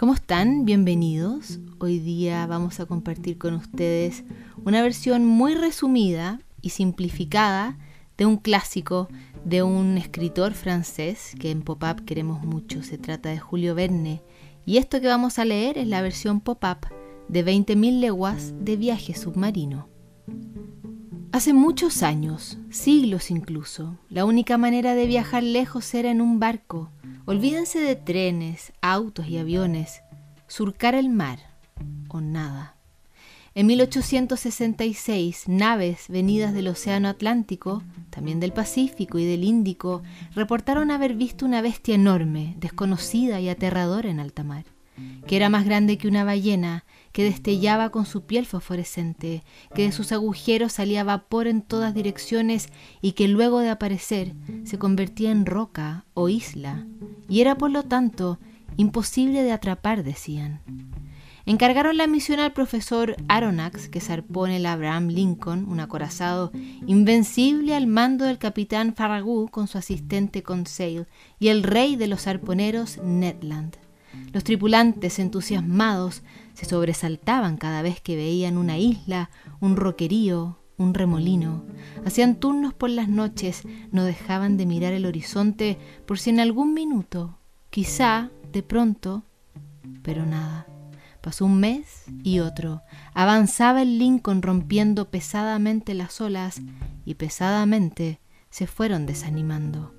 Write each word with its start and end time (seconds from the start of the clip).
¿Cómo 0.00 0.14
están? 0.14 0.64
Bienvenidos. 0.64 1.60
Hoy 1.78 1.98
día 1.98 2.46
vamos 2.46 2.80
a 2.80 2.86
compartir 2.86 3.36
con 3.36 3.52
ustedes 3.52 4.24
una 4.64 4.80
versión 4.80 5.26
muy 5.26 5.54
resumida 5.54 6.40
y 6.62 6.70
simplificada 6.70 7.76
de 8.16 8.24
un 8.24 8.38
clásico 8.38 9.08
de 9.44 9.62
un 9.62 9.98
escritor 9.98 10.54
francés 10.54 11.34
que 11.38 11.50
en 11.50 11.60
pop-up 11.60 12.06
queremos 12.06 12.42
mucho. 12.42 12.82
Se 12.82 12.96
trata 12.96 13.28
de 13.28 13.40
Julio 13.40 13.74
Verne. 13.74 14.22
Y 14.64 14.78
esto 14.78 15.02
que 15.02 15.06
vamos 15.06 15.38
a 15.38 15.44
leer 15.44 15.76
es 15.76 15.86
la 15.86 16.00
versión 16.00 16.40
pop-up 16.40 16.88
de 17.28 17.44
20.000 17.44 18.00
leguas 18.00 18.54
de 18.58 18.78
viaje 18.78 19.14
submarino. 19.14 19.86
Hace 21.30 21.52
muchos 21.52 22.02
años, 22.02 22.56
siglos 22.70 23.30
incluso, 23.30 23.98
la 24.08 24.24
única 24.24 24.56
manera 24.56 24.94
de 24.94 25.04
viajar 25.04 25.42
lejos 25.42 25.92
era 25.92 26.10
en 26.10 26.22
un 26.22 26.40
barco. 26.40 26.90
Olvídense 27.26 27.78
de 27.78 27.96
trenes, 27.96 28.72
autos 28.80 29.28
y 29.28 29.38
aviones. 29.38 30.02
Surcar 30.46 30.94
el 30.94 31.10
mar 31.10 31.38
o 32.08 32.20
nada. 32.20 32.76
En 33.54 33.66
1866, 33.66 35.48
naves 35.48 36.06
venidas 36.08 36.54
del 36.54 36.68
Océano 36.68 37.08
Atlántico, 37.08 37.82
también 38.08 38.40
del 38.40 38.52
Pacífico 38.52 39.18
y 39.18 39.24
del 39.24 39.44
Índico, 39.44 40.02
reportaron 40.34 40.90
haber 40.90 41.14
visto 41.14 41.44
una 41.44 41.60
bestia 41.60 41.94
enorme, 41.94 42.54
desconocida 42.58 43.40
y 43.40 43.48
aterradora 43.48 44.08
en 44.08 44.20
alta 44.20 44.44
mar, 44.44 44.64
que 45.26 45.36
era 45.36 45.48
más 45.48 45.64
grande 45.64 45.98
que 45.98 46.08
una 46.08 46.24
ballena 46.24 46.84
que 47.12 47.24
destellaba 47.24 47.90
con 47.90 48.06
su 48.06 48.24
piel 48.26 48.46
fosforescente, 48.46 49.42
que 49.74 49.82
de 49.82 49.92
sus 49.92 50.12
agujeros 50.12 50.72
salía 50.72 51.04
vapor 51.04 51.46
en 51.46 51.62
todas 51.62 51.94
direcciones 51.94 52.68
y 53.00 53.12
que 53.12 53.28
luego 53.28 53.60
de 53.60 53.70
aparecer 53.70 54.34
se 54.64 54.78
convertía 54.78 55.30
en 55.30 55.46
roca 55.46 56.04
o 56.14 56.28
isla, 56.28 56.86
y 57.28 57.40
era 57.40 57.56
por 57.56 57.70
lo 57.70 57.82
tanto 57.82 58.38
imposible 58.76 59.42
de 59.42 59.52
atrapar, 59.52 60.04
decían. 60.04 60.60
Encargaron 61.46 61.96
la 61.96 62.06
misión 62.06 62.38
al 62.38 62.52
profesor 62.52 63.16
Aronnax, 63.28 63.88
que 63.88 64.00
zarpó 64.00 64.46
en 64.46 64.52
el 64.52 64.66
Abraham 64.66 65.08
Lincoln, 65.08 65.66
un 65.68 65.80
acorazado 65.80 66.52
invencible 66.86 67.74
al 67.74 67.86
mando 67.86 68.24
del 68.26 68.38
capitán 68.38 68.94
Farragut 68.94 69.50
con 69.50 69.66
su 69.66 69.78
asistente 69.78 70.42
Conseil 70.42 71.06
y 71.38 71.48
el 71.48 71.62
rey 71.62 71.96
de 71.96 72.08
los 72.08 72.26
arponeros 72.26 72.98
Ned 73.02 73.42
Land. 73.42 73.89
Los 74.32 74.44
tripulantes, 74.44 75.18
entusiasmados, 75.18 76.22
se 76.54 76.66
sobresaltaban 76.66 77.56
cada 77.56 77.82
vez 77.82 78.00
que 78.00 78.16
veían 78.16 78.58
una 78.58 78.78
isla, 78.78 79.30
un 79.60 79.76
roquerío, 79.76 80.58
un 80.76 80.94
remolino. 80.94 81.64
Hacían 82.04 82.36
turnos 82.36 82.74
por 82.74 82.90
las 82.90 83.08
noches, 83.08 83.62
no 83.92 84.04
dejaban 84.04 84.56
de 84.56 84.66
mirar 84.66 84.92
el 84.92 85.06
horizonte 85.06 85.78
por 86.06 86.18
si 86.18 86.30
en 86.30 86.40
algún 86.40 86.74
minuto, 86.74 87.38
quizá, 87.70 88.30
de 88.52 88.62
pronto, 88.62 89.24
pero 90.02 90.26
nada. 90.26 90.66
Pasó 91.20 91.44
un 91.44 91.60
mes 91.60 92.04
y 92.24 92.38
otro. 92.38 92.82
Avanzaba 93.12 93.82
el 93.82 93.98
Lincoln 93.98 94.40
rompiendo 94.40 95.10
pesadamente 95.10 95.92
las 95.94 96.20
olas 96.20 96.62
y 97.04 97.14
pesadamente 97.14 98.20
se 98.48 98.66
fueron 98.66 99.04
desanimando. 99.04 99.94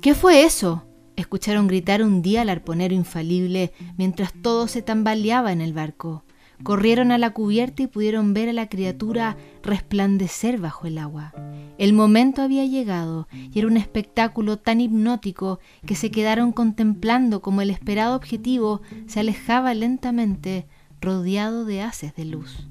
¿Qué 0.00 0.14
fue 0.14 0.44
eso? 0.44 0.84
Escucharon 1.16 1.66
gritar 1.66 2.02
un 2.02 2.22
día 2.22 2.42
al 2.42 2.48
arponero 2.48 2.94
infalible 2.94 3.72
mientras 3.96 4.32
todo 4.32 4.66
se 4.68 4.82
tambaleaba 4.82 5.52
en 5.52 5.60
el 5.60 5.72
barco. 5.72 6.24
Corrieron 6.62 7.10
a 7.10 7.18
la 7.18 7.30
cubierta 7.30 7.82
y 7.82 7.86
pudieron 7.88 8.34
ver 8.34 8.48
a 8.48 8.52
la 8.52 8.68
criatura 8.68 9.36
resplandecer 9.62 10.58
bajo 10.58 10.86
el 10.86 10.98
agua. 10.98 11.34
El 11.76 11.92
momento 11.92 12.40
había 12.40 12.64
llegado 12.64 13.26
y 13.32 13.58
era 13.58 13.66
un 13.66 13.76
espectáculo 13.76 14.58
tan 14.58 14.80
hipnótico 14.80 15.58
que 15.84 15.96
se 15.96 16.10
quedaron 16.10 16.52
contemplando 16.52 17.42
como 17.42 17.62
el 17.62 17.70
esperado 17.70 18.14
objetivo 18.14 18.80
se 19.06 19.20
alejaba 19.20 19.74
lentamente 19.74 20.66
rodeado 21.00 21.64
de 21.64 21.82
haces 21.82 22.14
de 22.14 22.26
luz. 22.26 22.68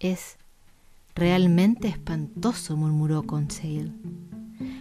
Es 0.00 0.36
realmente 1.14 1.88
espantoso, 1.88 2.76
murmuró 2.76 3.22
Conseil. 3.22 3.92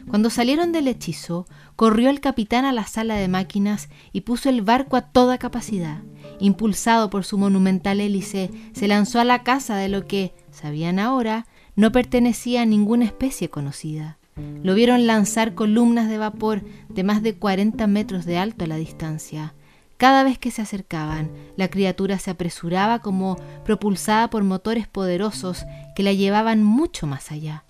Cuando 0.09 0.29
salieron 0.29 0.71
del 0.71 0.87
hechizo, 0.87 1.47
corrió 1.75 2.09
el 2.09 2.19
capitán 2.19 2.65
a 2.65 2.71
la 2.71 2.85
sala 2.85 3.15
de 3.15 3.27
máquinas 3.27 3.89
y 4.13 4.21
puso 4.21 4.49
el 4.49 4.61
barco 4.61 4.95
a 4.97 5.01
toda 5.01 5.37
capacidad. 5.37 6.01
Impulsado 6.39 7.09
por 7.09 7.25
su 7.25 7.37
monumental 7.37 7.99
hélice, 7.99 8.51
se 8.73 8.87
lanzó 8.87 9.19
a 9.19 9.23
la 9.23 9.43
casa 9.43 9.75
de 9.77 9.89
lo 9.89 10.05
que, 10.05 10.33
sabían 10.51 10.99
ahora, 10.99 11.47
no 11.75 11.91
pertenecía 11.91 12.61
a 12.61 12.65
ninguna 12.65 13.05
especie 13.05 13.49
conocida. 13.49 14.17
Lo 14.63 14.73
vieron 14.73 15.07
lanzar 15.07 15.53
columnas 15.55 16.09
de 16.09 16.17
vapor 16.17 16.61
de 16.89 17.03
más 17.03 17.23
de 17.23 17.35
40 17.35 17.87
metros 17.87 18.25
de 18.25 18.37
alto 18.37 18.65
a 18.65 18.67
la 18.67 18.75
distancia. 18.75 19.53
Cada 19.97 20.23
vez 20.23 20.37
que 20.37 20.51
se 20.51 20.61
acercaban, 20.61 21.31
la 21.55 21.69
criatura 21.69 22.19
se 22.19 22.31
apresuraba 22.31 22.99
como 22.99 23.37
propulsada 23.63 24.29
por 24.29 24.43
motores 24.43 24.87
poderosos 24.87 25.65
que 25.95 26.03
la 26.03 26.11
llevaban 26.11 26.63
mucho 26.63 27.07
más 27.07 27.31
allá. 27.31 27.63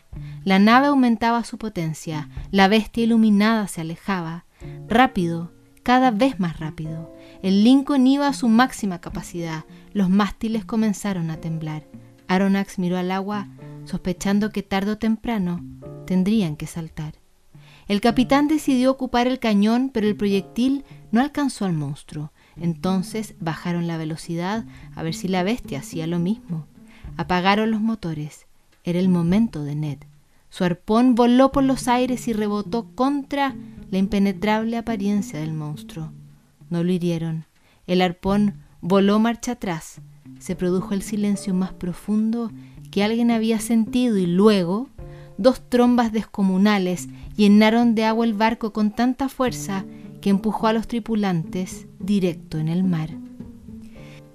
La 0.44 0.59
nave 0.59 0.88
aumentaba 0.88 1.44
su 1.44 1.58
potencia, 1.58 2.30
la 2.52 2.68
bestia 2.68 3.03
iluminada 3.03 3.68
se 3.68 3.81
alejaba, 3.81 4.46
rápido, 4.88 5.52
cada 5.84 6.12
vez 6.12 6.40
más 6.40 6.59
rápido. 6.59 7.14
El 7.44 7.64
Lincoln 7.64 8.08
iba 8.08 8.28
a 8.28 8.34
su 8.34 8.48
máxima 8.48 9.02
capacidad, 9.02 9.66
los 9.94 10.09
mástiles 10.09 10.66
comenzaron 10.66 11.30
a 11.30 11.38
temblar. 11.38 11.88
Aronax 12.28 12.80
miró 12.80 12.98
al 12.98 13.12
agua, 13.12 13.48
sospechando 13.86 14.52
que 14.52 14.64
tarde 14.64 14.92
o 14.92 14.98
temprano 14.98 15.64
tendrían 16.06 16.56
que 16.56 16.68
saltar. 16.68 17.16
El 17.88 18.02
capitán 18.02 18.47
decidió 18.47 18.90
ocupar 18.90 19.28
el 19.28 19.40
cañón, 19.40 19.92
pero 19.94 20.08
el 20.08 20.16
proyectil 20.16 20.84
no 21.12 21.22
alcanzó 21.22 21.66
al 21.66 21.74
monstruo. 21.74 22.32
Entonces 22.56 23.36
bajaron 23.40 23.86
la 23.86 23.97
velocidad 23.97 24.66
a 24.96 25.03
ver 25.03 25.14
si 25.14 25.28
la 25.28 25.44
bestia 25.44 25.80
hacía 25.80 26.08
lo 26.08 26.18
mismo. 26.18 26.66
Apagaron 27.16 27.70
los 27.70 27.82
motores. 27.82 28.45
Era 28.85 29.00
el 29.00 29.09
momento 29.09 29.63
de 29.63 29.75
Ned. 29.75 29.97
Su 30.50 30.63
arpón 30.63 31.16
voló 31.16 31.51
por 31.51 31.63
los 31.63 31.88
aires 31.88 32.28
y 32.28 32.34
rebotó 32.34 32.88
contra 32.94 33.56
la 33.90 33.97
impenetrable 33.97 34.78
apariencia 34.78 35.40
del 35.40 35.53
monstruo. 35.53 36.12
No 36.69 36.84
lo 36.84 36.91
hirieron. 36.91 37.46
El 37.88 38.01
arpón 38.01 38.59
voló 38.81 39.18
marcha 39.19 39.53
atrás. 39.53 40.01
Se 40.40 40.56
produjo 40.56 40.94
el 40.94 41.01
silencio 41.01 41.56
más 41.56 41.73
profundo 41.73 42.51
que 42.91 43.03
alguien 43.03 43.31
había 43.31 43.59
sentido 43.59 44.18
y 44.18 44.28
luego 44.28 44.88
dos 45.40 45.67
trombas 45.67 46.12
descomunales 46.12 47.09
llenaron 47.35 47.96
de 47.96 48.06
agua 48.06 48.25
el 48.25 48.35
barco 48.35 48.72
con 48.72 48.91
tanta 48.91 49.29
fuerza 49.29 49.84
que 50.22 50.29
empujó 50.29 50.67
a 50.67 50.73
los 50.73 50.88
tripulantes 50.88 51.88
directo 52.00 52.59
en 52.59 52.67
el 52.67 52.84
mar. 52.84 53.25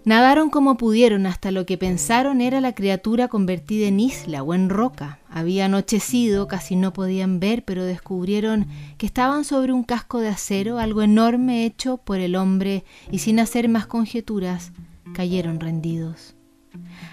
Nadaron 0.04 0.48
como 0.48 0.78
pudieron 0.78 1.26
hasta 1.26 1.50
lo 1.50 1.66
que 1.66 1.76
pensaron 1.76 2.40
era 2.40 2.62
la 2.62 2.74
criatura 2.74 3.28
convertida 3.28 3.86
en 3.86 4.00
isla 4.00 4.42
o 4.42 4.54
en 4.54 4.70
roca. 4.70 5.18
Había 5.28 5.66
anochecido, 5.66 6.48
casi 6.48 6.74
no 6.74 6.94
podían 6.94 7.38
ver, 7.38 7.64
pero 7.66 7.84
descubrieron 7.84 8.66
que 8.96 9.04
estaban 9.04 9.44
sobre 9.44 9.74
un 9.74 9.84
casco 9.84 10.20
de 10.20 10.28
acero, 10.28 10.78
algo 10.78 11.02
enorme 11.02 11.66
hecho 11.66 11.98
por 11.98 12.18
el 12.18 12.34
hombre, 12.34 12.84
y 13.10 13.18
sin 13.18 13.38
hacer 13.40 13.68
más 13.68 13.86
conjeturas, 13.86 14.72
cayeron 15.12 15.60
rendidos. 15.60 16.34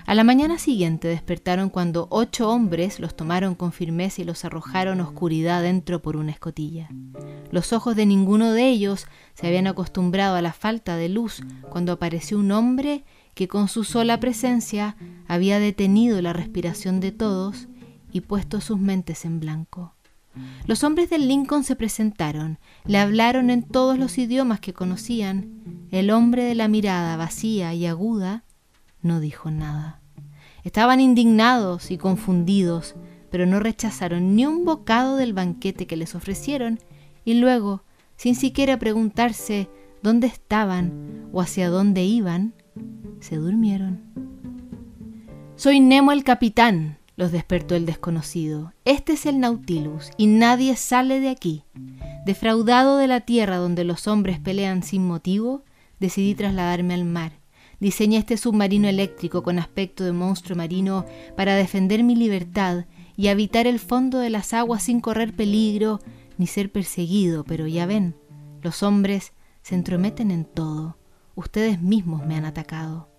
A 0.06 0.16
la 0.16 0.24
mañana 0.24 0.58
siguiente 0.58 1.10
despertaron 1.10 1.70
cuando 1.70 2.08
ocho 2.10 2.50
hombres 2.50 3.00
los 3.00 3.16
tomaron 3.16 3.56
con 3.56 3.74
firmeza 3.74 4.22
y 4.22 4.26
los 4.26 4.46
arrojaron 4.46 5.02
oscuridad 5.02 5.62
dentro 5.62 6.02
por 6.02 6.16
una 6.16 6.32
escotilla. 6.32 6.90
Los 7.52 7.74
ojos 7.74 7.96
de 7.96 8.06
ninguno 8.06 8.52
de 8.52 8.68
ellos 8.68 9.08
se 9.34 9.48
habían 9.48 9.68
acostumbrado 9.68 10.36
a 10.36 10.42
la 10.42 10.54
falta 10.54 10.98
de 10.98 11.10
luz 11.10 11.42
cuando 11.70 11.92
apareció 11.92 12.40
un 12.40 12.52
hombre 12.52 13.04
que 13.34 13.48
con 13.48 13.68
su 13.68 13.84
sola 13.84 14.20
presencia 14.20 14.96
había 15.28 15.60
detenido 15.60 16.22
la 16.22 16.34
respiración 16.34 17.00
de 17.00 17.12
todos 17.12 17.68
y 18.12 18.22
puesto 18.22 18.62
sus 18.62 18.80
mentes 18.80 19.26
en 19.26 19.40
blanco. 19.40 19.94
Los 20.66 20.84
hombres 20.84 21.10
del 21.10 21.28
Lincoln 21.28 21.64
se 21.64 21.76
presentaron, 21.76 22.60
le 22.86 23.00
hablaron 23.00 23.50
en 23.50 23.64
todos 23.64 23.98
los 23.98 24.18
idiomas 24.18 24.60
que 24.60 24.74
conocían. 24.74 25.88
El 25.92 26.12
hombre 26.12 26.44
de 26.44 26.56
la 26.56 26.68
mirada 26.68 27.16
vacía 27.18 27.74
y 27.74 27.86
aguda 27.86 28.44
no 29.02 29.20
dijo 29.20 29.52
nada. 29.52 30.02
Estaban 30.64 31.00
indignados 31.00 31.92
y 31.92 31.98
confundidos, 31.98 32.96
pero 33.32 33.46
no 33.46 33.60
rechazaron 33.60 34.36
ni 34.36 34.46
un 34.46 34.66
bocado 34.66 35.16
del 35.16 35.34
banquete 35.34 35.88
que 35.88 35.96
les 35.96 36.14
ofrecieron 36.14 36.80
y 37.28 37.34
luego, 37.34 37.84
sin 38.16 38.36
siquiera 38.36 38.80
preguntarse 38.80 39.68
dónde 40.02 40.28
estaban 40.28 41.28
o 41.34 41.42
hacia 41.42 41.68
dónde 41.68 42.06
iban, 42.06 42.54
se 43.20 43.36
durmieron. 43.36 44.00
Soy 45.58 45.82
Nemo 45.82 46.14
el 46.14 46.24
capitán, 46.24 47.00
los 47.18 47.34
despertó 47.34 47.76
el 47.76 47.86
desconocido. 47.86 48.72
Este 48.86 49.12
es 49.12 49.26
el 49.26 49.42
Nautilus 49.42 50.10
y 50.16 50.28
nadie 50.28 50.78
sale 50.78 51.20
de 51.20 51.28
aquí. 51.28 51.66
Defraudado 52.26 52.96
de 52.96 53.08
la 53.08 53.20
tierra 53.20 53.58
donde 53.58 53.84
los 53.84 54.08
hombres 54.08 54.40
pelean 54.40 54.82
sin 54.82 55.06
motivo, 55.06 55.66
decidí 56.00 56.34
trasladarme 56.34 56.94
al 56.94 57.04
mar 57.04 57.34
Diseñé 57.80 58.18
este 58.18 58.38
submarino 58.38 58.88
eléctrico 58.88 59.44
con 59.44 59.60
aspecto 59.60 60.04
de 60.04 60.12
monstruo 60.12 60.58
marino 60.58 61.06
para 61.36 61.56
defender 61.56 62.04
mi 62.04 62.16
libertad 62.16 62.86
y 63.16 63.28
habitar 63.28 63.68
el 63.68 63.78
fondo 63.78 64.18
de 64.18 64.32
las 64.32 64.54
aguas 64.54 64.84
sin 64.84 65.00
correr 65.00 65.36
peligro 65.36 66.00
ni 66.38 66.48
ser 66.48 66.72
perseguido, 66.72 67.44
pero 67.44 67.68
ya 67.68 67.86
ven, 67.86 68.16
los 68.62 68.84
hombres 68.84 69.34
se 69.62 69.76
entrometen 69.76 70.32
en 70.32 70.46
todo. 70.46 70.98
ustedes 71.36 71.82
mismos 71.82 72.26
me 72.26 72.36
han 72.36 72.46
atacado. 72.46 73.10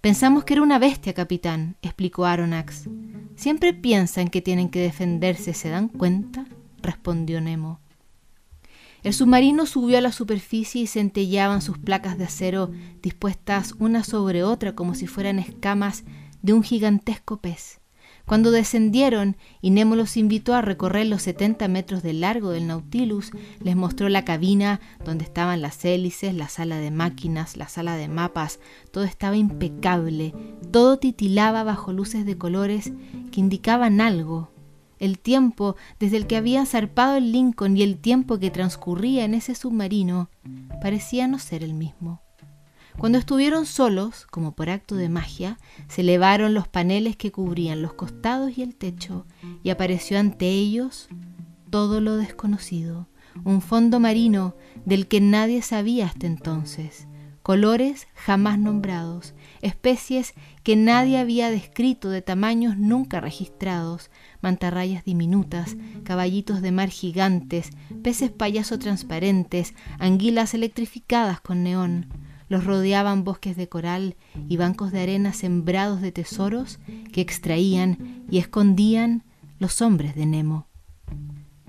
Pensamos 0.00 0.44
que 0.44 0.54
era 0.54 0.62
una 0.62 0.78
bestia, 0.78 1.14
capitán, 1.14 1.76
explicó 1.82 2.26
Aronax. 2.26 2.88
Siempre 3.34 3.74
piensan 3.74 4.28
que 4.28 4.40
tienen 4.40 4.68
que 4.68 4.80
defenderse, 4.80 5.52
¿se 5.52 5.68
dan 5.68 5.88
cuenta? 5.88 6.46
respondió 6.82 7.40
Nemo. 7.40 7.80
El 9.02 9.14
submarino 9.14 9.66
subió 9.66 9.98
a 9.98 10.00
la 10.00 10.12
superficie 10.12 10.82
y 10.82 10.86
centellaban 10.86 11.62
sus 11.62 11.78
placas 11.78 12.18
de 12.18 12.24
acero 12.24 12.70
dispuestas 13.02 13.74
una 13.78 14.04
sobre 14.04 14.42
otra 14.42 14.74
como 14.74 14.94
si 14.94 15.06
fueran 15.06 15.38
escamas 15.38 16.04
de 16.42 16.52
un 16.52 16.62
gigantesco 16.62 17.38
pez. 17.38 17.80
Cuando 18.26 18.50
descendieron 18.50 19.36
y 19.60 19.70
Nemo 19.70 19.94
los 19.94 20.16
invitó 20.16 20.54
a 20.54 20.60
recorrer 20.60 21.06
los 21.06 21.22
70 21.22 21.68
metros 21.68 22.02
de 22.02 22.12
largo 22.12 22.50
del 22.50 22.66
Nautilus, 22.66 23.30
les 23.60 23.76
mostró 23.76 24.08
la 24.08 24.24
cabina 24.24 24.80
donde 25.04 25.22
estaban 25.22 25.62
las 25.62 25.84
hélices, 25.84 26.34
la 26.34 26.48
sala 26.48 26.78
de 26.78 26.90
máquinas, 26.90 27.56
la 27.56 27.68
sala 27.68 27.94
de 27.94 28.08
mapas, 28.08 28.58
todo 28.90 29.04
estaba 29.04 29.36
impecable, 29.36 30.34
todo 30.72 30.98
titilaba 30.98 31.62
bajo 31.62 31.92
luces 31.92 32.26
de 32.26 32.36
colores 32.36 32.92
que 33.30 33.40
indicaban 33.40 34.00
algo. 34.00 34.50
El 34.98 35.20
tiempo 35.20 35.76
desde 36.00 36.16
el 36.16 36.26
que 36.26 36.36
había 36.36 36.66
zarpado 36.66 37.16
el 37.16 37.30
Lincoln 37.30 37.76
y 37.76 37.82
el 37.82 37.96
tiempo 37.98 38.40
que 38.40 38.50
transcurría 38.50 39.24
en 39.24 39.34
ese 39.34 39.54
submarino 39.54 40.30
parecía 40.80 41.28
no 41.28 41.38
ser 41.38 41.62
el 41.62 41.74
mismo. 41.74 42.25
Cuando 42.98 43.18
estuvieron 43.18 43.66
solos, 43.66 44.26
como 44.30 44.52
por 44.52 44.70
acto 44.70 44.94
de 44.94 45.10
magia, 45.10 45.58
se 45.86 46.00
elevaron 46.00 46.54
los 46.54 46.66
paneles 46.66 47.16
que 47.16 47.30
cubrían 47.30 47.82
los 47.82 47.92
costados 47.92 48.56
y 48.56 48.62
el 48.62 48.74
techo, 48.74 49.26
y 49.62 49.70
apareció 49.70 50.18
ante 50.18 50.48
ellos 50.48 51.08
todo 51.68 52.00
lo 52.00 52.16
desconocido, 52.16 53.08
un 53.44 53.60
fondo 53.60 54.00
marino 54.00 54.56
del 54.86 55.08
que 55.08 55.20
nadie 55.20 55.60
sabía 55.60 56.06
hasta 56.06 56.26
entonces, 56.26 57.06
colores 57.42 58.08
jamás 58.14 58.58
nombrados, 58.58 59.34
especies 59.60 60.32
que 60.62 60.74
nadie 60.74 61.18
había 61.18 61.50
descrito 61.50 62.08
de 62.08 62.22
tamaños 62.22 62.78
nunca 62.78 63.20
registrados, 63.20 64.10
mantarrayas 64.40 65.04
diminutas, 65.04 65.76
caballitos 66.02 66.62
de 66.62 66.72
mar 66.72 66.88
gigantes, 66.88 67.70
peces 68.02 68.30
payaso 68.30 68.78
transparentes, 68.78 69.74
anguilas 69.98 70.54
electrificadas 70.54 71.42
con 71.42 71.62
neón, 71.62 72.06
los 72.48 72.64
rodeaban 72.64 73.24
bosques 73.24 73.56
de 73.56 73.68
coral 73.68 74.16
y 74.48 74.56
bancos 74.56 74.92
de 74.92 75.00
arena 75.00 75.32
sembrados 75.32 76.00
de 76.00 76.12
tesoros 76.12 76.78
que 77.12 77.20
extraían 77.20 78.24
y 78.30 78.38
escondían 78.38 79.24
los 79.58 79.82
hombres 79.82 80.14
de 80.14 80.26
Nemo. 80.26 80.66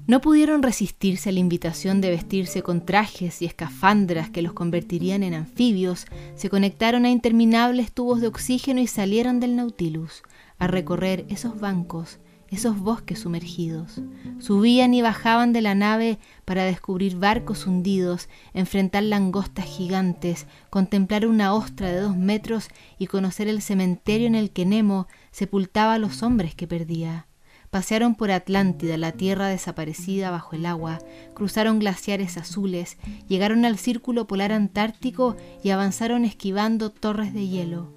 No 0.07 0.21
pudieron 0.21 0.63
resistirse 0.63 1.29
a 1.29 1.31
la 1.33 1.39
invitación 1.39 2.00
de 2.00 2.09
vestirse 2.09 2.62
con 2.62 2.85
trajes 2.85 3.41
y 3.41 3.45
escafandras 3.45 4.29
que 4.29 4.41
los 4.41 4.53
convertirían 4.53 5.21
en 5.21 5.33
anfibios, 5.33 6.06
se 6.35 6.50
conectaron 6.50 7.03
a 7.03 7.09
interminables 7.09 7.91
tubos 7.91 8.21
de 8.21 8.27
oxígeno 8.27 8.79
y 8.79 8.88
salieron 8.88 9.41
del 9.41 9.57
Nautilus 9.57 10.24
a 10.59 10.68
recorrer 10.68 11.25
esos 11.27 11.59
bancos 11.59 12.19
esos 12.50 12.80
bosques 12.80 13.20
sumergidos. 13.20 14.02
Subían 14.40 14.94
y 14.94 15.02
bajaban 15.02 15.54
de 15.54 15.62
la 15.62 15.76
nave 15.76 16.20
para 16.46 16.64
descubrir 16.64 17.18
barcos 17.18 17.68
hundidos, 17.68 18.30
enfrentar 18.54 19.04
langostas 19.04 19.66
gigantes, 19.66 20.48
contemplar 20.70 21.28
una 21.28 21.54
ostra 21.54 21.90
de 21.90 22.00
dos 22.00 22.16
metros 22.16 22.70
y 22.98 23.08
conocer 23.08 23.48
el 23.48 23.62
cementerio 23.62 24.28
en 24.28 24.36
el 24.36 24.52
que 24.52 24.66
Nemo 24.66 25.08
sepultaba 25.32 25.96
a 25.96 26.00
los 26.00 26.24
hombres 26.24 26.56
que 26.56 26.68
perdía. 26.68 27.28
Pasearon 27.70 28.16
por 28.16 28.32
Atlántida, 28.32 28.96
la 28.96 29.12
tierra 29.12 29.48
desaparecida 29.48 30.32
bajo 30.32 30.56
el 30.56 30.66
agua, 30.66 31.00
cruzaron 31.34 31.80
glaciares 31.80 32.38
azules, 32.38 32.98
llegaron 33.28 33.66
al 33.66 33.78
círculo 33.78 34.26
polar 34.26 34.54
antártico 34.54 35.36
y 35.64 35.72
avanzaron 35.72 36.24
esquivando 36.24 36.92
torres 36.92 37.34
de 37.34 37.46
hielo. 37.48 37.92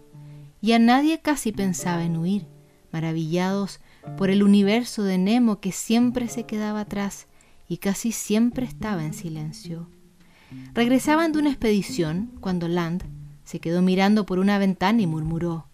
Y 0.60 0.72
a 0.72 0.80
nadie 0.80 1.20
casi 1.20 1.52
pensaba 1.52 2.04
en 2.04 2.16
huir, 2.16 2.46
maravillados 2.90 3.80
por 4.16 4.30
el 4.30 4.42
universo 4.42 5.02
de 5.02 5.18
Nemo 5.18 5.60
que 5.60 5.72
siempre 5.72 6.28
se 6.28 6.44
quedaba 6.44 6.80
atrás 6.80 7.26
y 7.68 7.78
casi 7.78 8.12
siempre 8.12 8.66
estaba 8.66 9.04
en 9.04 9.14
silencio. 9.14 9.88
Regresaban 10.74 11.32
de 11.32 11.38
una 11.38 11.50
expedición 11.50 12.32
cuando 12.40 12.68
Land 12.68 13.04
se 13.44 13.60
quedó 13.60 13.82
mirando 13.82 14.26
por 14.26 14.38
una 14.38 14.58
ventana 14.58 15.02
y 15.02 15.06
murmuró 15.06 15.70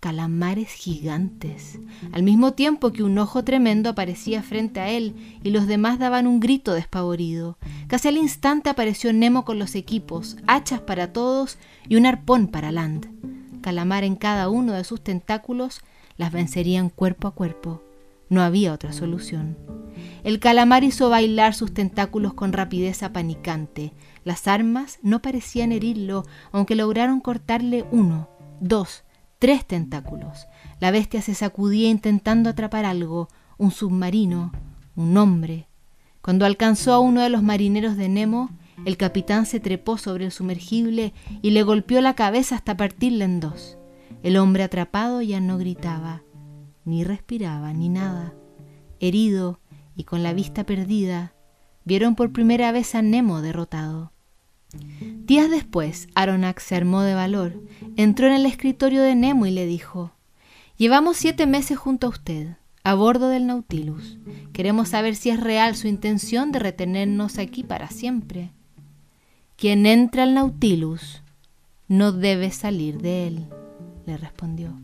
calamares 0.00 0.72
gigantes, 0.72 1.78
al 2.12 2.22
mismo 2.22 2.54
tiempo 2.54 2.90
que 2.90 3.02
un 3.02 3.18
ojo 3.18 3.44
tremendo 3.44 3.90
aparecía 3.90 4.42
frente 4.42 4.80
a 4.80 4.88
él 4.88 5.14
y 5.44 5.50
los 5.50 5.66
demás 5.66 5.98
daban 5.98 6.26
un 6.26 6.40
grito 6.40 6.72
despavorido. 6.72 7.58
Casi 7.86 8.08
al 8.08 8.16
instante 8.16 8.70
apareció 8.70 9.12
Nemo 9.12 9.44
con 9.44 9.58
los 9.58 9.74
equipos, 9.74 10.38
hachas 10.46 10.80
para 10.80 11.12
todos 11.12 11.58
y 11.86 11.96
un 11.96 12.06
arpón 12.06 12.48
para 12.48 12.72
Land. 12.72 13.08
Calamar 13.60 14.04
en 14.04 14.16
cada 14.16 14.48
uno 14.48 14.72
de 14.72 14.84
sus 14.84 15.02
tentáculos 15.02 15.82
las 16.20 16.32
vencerían 16.32 16.90
cuerpo 16.90 17.28
a 17.28 17.34
cuerpo. 17.34 17.82
No 18.28 18.42
había 18.42 18.74
otra 18.74 18.92
solución. 18.92 19.56
El 20.22 20.38
calamar 20.38 20.84
hizo 20.84 21.08
bailar 21.08 21.54
sus 21.54 21.72
tentáculos 21.72 22.34
con 22.34 22.52
rapidez 22.52 23.02
apanicante. 23.02 23.94
Las 24.22 24.46
armas 24.46 24.98
no 25.02 25.22
parecían 25.22 25.72
herirlo, 25.72 26.26
aunque 26.52 26.74
lograron 26.74 27.20
cortarle 27.20 27.86
uno, 27.90 28.28
dos, 28.60 29.04
tres 29.38 29.66
tentáculos. 29.66 30.46
La 30.78 30.90
bestia 30.90 31.22
se 31.22 31.34
sacudía 31.34 31.88
intentando 31.88 32.50
atrapar 32.50 32.84
algo, 32.84 33.30
un 33.56 33.70
submarino, 33.70 34.52
un 34.96 35.16
hombre. 35.16 35.68
Cuando 36.20 36.44
alcanzó 36.44 36.92
a 36.92 36.98
uno 36.98 37.22
de 37.22 37.30
los 37.30 37.42
marineros 37.42 37.96
de 37.96 38.10
Nemo, 38.10 38.50
el 38.84 38.98
capitán 38.98 39.46
se 39.46 39.58
trepó 39.58 39.96
sobre 39.96 40.26
el 40.26 40.32
sumergible 40.32 41.14
y 41.40 41.52
le 41.52 41.62
golpeó 41.62 42.02
la 42.02 42.12
cabeza 42.12 42.56
hasta 42.56 42.76
partirla 42.76 43.24
en 43.24 43.40
dos. 43.40 43.78
El 44.22 44.36
hombre 44.36 44.62
atrapado 44.62 45.22
ya 45.22 45.40
no 45.40 45.56
gritaba, 45.56 46.22
ni 46.84 47.04
respiraba, 47.04 47.72
ni 47.72 47.88
nada. 47.88 48.34
Herido 49.00 49.60
y 49.96 50.04
con 50.04 50.22
la 50.22 50.34
vista 50.34 50.64
perdida, 50.64 51.32
vieron 51.86 52.14
por 52.14 52.30
primera 52.30 52.70
vez 52.70 52.94
a 52.94 53.00
Nemo 53.00 53.40
derrotado. 53.40 54.12
Días 55.24 55.50
después, 55.50 56.08
Aronnax 56.14 56.62
se 56.62 56.76
armó 56.76 57.00
de 57.00 57.14
valor, 57.14 57.62
entró 57.96 58.26
en 58.26 58.34
el 58.34 58.46
escritorio 58.46 59.02
de 59.02 59.14
Nemo 59.14 59.46
y 59.46 59.52
le 59.52 59.64
dijo, 59.64 60.12
Llevamos 60.76 61.16
siete 61.16 61.46
meses 61.46 61.78
junto 61.78 62.06
a 62.06 62.10
usted, 62.10 62.56
a 62.84 62.94
bordo 62.94 63.28
del 63.28 63.46
Nautilus. 63.46 64.18
Queremos 64.52 64.90
saber 64.90 65.16
si 65.16 65.30
es 65.30 65.40
real 65.40 65.76
su 65.76 65.88
intención 65.88 66.52
de 66.52 66.58
retenernos 66.58 67.38
aquí 67.38 67.64
para 67.64 67.88
siempre. 67.88 68.50
Quien 69.56 69.86
entra 69.86 70.24
al 70.24 70.34
Nautilus 70.34 71.22
no 71.88 72.12
debe 72.12 72.50
salir 72.50 73.00
de 73.00 73.26
él 73.26 73.48
le 74.10 74.16
respondió. 74.16 74.74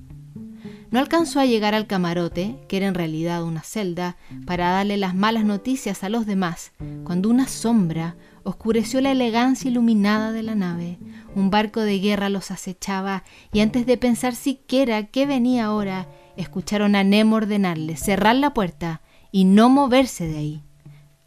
No 0.90 1.00
alcanzó 1.00 1.40
a 1.40 1.46
llegar 1.46 1.74
al 1.74 1.88
camarote, 1.88 2.56
que 2.68 2.76
era 2.76 2.86
en 2.86 2.94
realidad 2.94 3.42
una 3.42 3.62
celda, 3.62 4.16
para 4.46 4.70
darle 4.70 4.96
las 4.96 5.14
malas 5.14 5.44
noticias 5.44 6.04
a 6.04 6.08
los 6.08 6.26
demás, 6.26 6.72
cuando 7.04 7.28
una 7.28 7.48
sombra 7.48 8.16
oscureció 8.44 9.00
la 9.00 9.10
elegancia 9.10 9.68
iluminada 9.68 10.30
de 10.30 10.44
la 10.44 10.54
nave. 10.54 10.98
Un 11.34 11.50
barco 11.50 11.80
de 11.80 11.98
guerra 11.98 12.28
los 12.28 12.52
acechaba 12.52 13.24
y 13.52 13.60
antes 13.60 13.84
de 13.84 13.96
pensar 13.96 14.36
siquiera 14.36 15.06
qué 15.06 15.26
venía 15.26 15.66
ahora, 15.66 16.06
escucharon 16.36 16.94
a 16.94 17.02
Nemo 17.02 17.36
ordenarle 17.36 17.96
cerrar 17.96 18.36
la 18.36 18.54
puerta 18.54 19.02
y 19.32 19.44
no 19.44 19.68
moverse 19.68 20.28
de 20.28 20.38
ahí. 20.38 20.62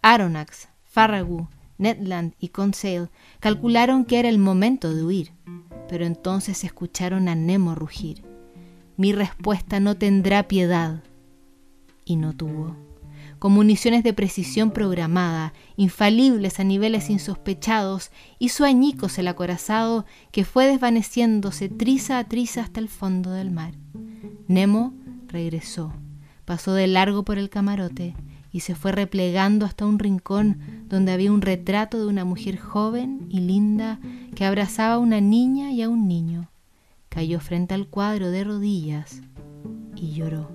Aronnax, 0.02 0.70
Farragut, 0.86 1.50
Ned 1.78 1.98
Land 2.00 2.34
y 2.40 2.50
Conseil 2.50 3.10
calcularon 3.42 4.06
que 4.06 4.20
era 4.20 4.30
el 4.30 4.38
momento 4.38 4.94
de 4.94 5.04
huir 5.04 5.32
pero 5.90 6.06
entonces 6.06 6.64
escucharon 6.64 7.28
a 7.28 7.36
Nemo 7.36 7.76
rugir. 7.76 8.24
Mi 8.96 9.12
respuesta 9.12 9.80
no 9.80 9.98
tendrá 9.98 10.48
piedad. 10.48 11.04
Y 12.06 12.16
no 12.16 12.34
tuvo. 12.34 12.78
Con 13.40 13.54
municiones 13.54 14.04
de 14.04 14.14
precisión 14.14 14.72
programada, 14.72 15.54
infalibles 15.78 16.60
a 16.60 16.64
niveles 16.64 17.10
insospechados, 17.10 18.12
hizo 18.38 18.66
añicos 18.66 19.18
el 19.18 19.28
acorazado 19.28 20.06
que 20.32 20.46
fue 20.46 20.68
desvaneciéndose 20.68 21.70
triza 21.70 22.20
a 22.20 22.26
triza 22.26 22.62
hasta 22.62 22.80
el 22.80 22.90
fondo 22.90 23.32
del 23.32 23.52
mar. 23.52 23.74
Nemo 24.48 24.94
regresó, 25.28 25.94
pasó 26.46 26.74
de 26.74 26.88
largo 26.88 27.24
por 27.24 27.38
el 27.38 27.50
camarote 27.50 28.16
y 28.52 28.62
se 28.62 28.76
fue 28.76 28.92
replegando 28.92 29.66
hasta 29.66 29.86
un 29.86 30.00
rincón 30.00 30.60
donde 30.88 31.12
había 31.12 31.32
un 31.32 31.42
retrato 31.42 32.00
de 32.00 32.08
una 32.08 32.26
mujer 32.26 32.58
joven 32.58 33.28
y 33.30 33.40
linda 33.42 34.00
que 34.36 34.46
abrazaba 34.46 34.96
a 34.96 35.00
una 35.00 35.22
niña 35.22 35.72
y 35.72 35.82
a 35.82 35.90
un 35.90 36.08
niño. 36.08 36.50
Cayó 37.10 37.40
frente 37.40 37.74
al 37.74 37.88
cuadro 37.88 38.32
de 38.32 38.44
rodillas 38.44 39.22
y 39.96 40.14
lloró. 40.14 40.50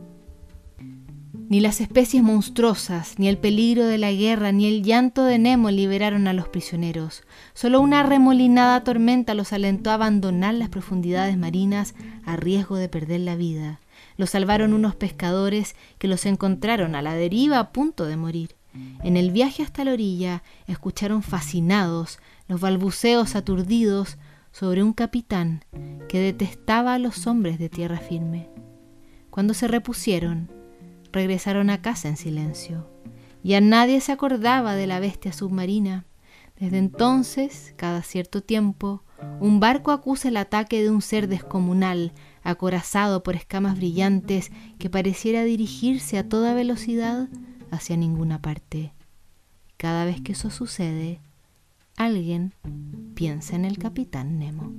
Ni 1.48 1.60
las 1.60 1.80
especies 1.80 2.22
monstruosas, 2.22 3.18
ni 3.18 3.28
el 3.28 3.36
peligro 3.36 3.84
de 3.84 3.98
la 3.98 4.10
guerra, 4.10 4.50
ni 4.50 4.66
el 4.66 4.82
llanto 4.82 5.24
de 5.24 5.38
Nemo 5.38 5.70
liberaron 5.70 6.26
a 6.26 6.32
los 6.32 6.48
prisioneros. 6.48 7.22
Solo 7.52 7.80
una 7.80 8.02
remolinada 8.02 8.82
tormenta 8.82 9.34
los 9.34 9.52
alentó 9.52 9.90
a 9.90 9.94
abandonar 9.94 10.54
las 10.54 10.70
profundidades 10.70 11.36
marinas 11.36 11.94
a 12.24 12.36
riesgo 12.36 12.76
de 12.76 12.88
perder 12.88 13.20
la 13.20 13.36
vida. 13.36 13.78
Los 14.16 14.30
salvaron 14.30 14.72
unos 14.72 14.94
pescadores 14.94 15.74
que 15.98 16.08
los 16.08 16.26
encontraron 16.26 16.94
a 16.94 17.02
la 17.02 17.14
deriva 17.14 17.58
a 17.58 17.72
punto 17.72 18.06
de 18.06 18.16
morir. 18.16 18.56
En 19.02 19.16
el 19.16 19.30
viaje 19.30 19.62
hasta 19.62 19.84
la 19.84 19.92
orilla 19.92 20.42
escucharon 20.66 21.22
fascinados 21.22 22.18
los 22.48 22.60
balbuceos 22.60 23.36
aturdidos 23.36 24.18
sobre 24.50 24.82
un 24.82 24.92
capitán 24.92 25.64
que 26.08 26.18
detestaba 26.18 26.94
a 26.94 26.98
los 26.98 27.26
hombres 27.26 27.58
de 27.58 27.68
tierra 27.68 27.98
firme. 27.98 28.48
Cuando 29.30 29.54
se 29.54 29.68
repusieron, 29.68 30.50
regresaron 31.12 31.70
a 31.70 31.82
casa 31.82 32.08
en 32.08 32.16
silencio. 32.16 32.88
y 33.44 33.54
a 33.54 33.60
nadie 33.60 34.00
se 34.00 34.10
acordaba 34.10 34.74
de 34.74 34.86
la 34.86 35.00
bestia 35.00 35.32
submarina. 35.32 36.06
Desde 36.58 36.78
entonces, 36.78 37.74
cada 37.76 38.02
cierto 38.02 38.42
tiempo, 38.42 39.02
un 39.40 39.60
barco 39.60 39.90
acusa 39.90 40.28
el 40.28 40.36
ataque 40.36 40.82
de 40.82 40.90
un 40.90 41.02
ser 41.02 41.28
descomunal, 41.28 42.12
acorazado 42.42 43.22
por 43.22 43.36
escamas 43.36 43.76
brillantes 43.76 44.50
que 44.78 44.90
pareciera 44.90 45.44
dirigirse 45.44 46.18
a 46.18 46.28
toda 46.28 46.54
velocidad 46.54 47.28
hacia 47.70 47.96
ninguna 47.96 48.40
parte. 48.40 48.92
Cada 49.76 50.04
vez 50.04 50.20
que 50.20 50.32
eso 50.32 50.50
sucede, 50.50 51.20
alguien 51.96 52.54
piensa 53.14 53.56
en 53.56 53.64
el 53.64 53.78
capitán 53.78 54.38
Nemo. 54.38 54.72